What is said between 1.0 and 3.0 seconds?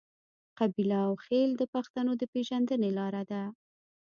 او خیل د پښتنو د پیژندنې